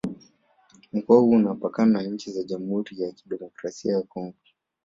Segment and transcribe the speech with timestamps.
[0.93, 4.35] Mkoa huu unapakana na nchi za Jamhuri ya Kidemokrasi ya Kongo